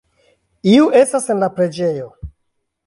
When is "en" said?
1.35-1.45